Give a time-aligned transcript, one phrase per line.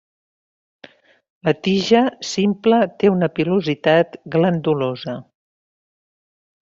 [1.49, 5.19] La tija, simple, té una pilositat glandulosa.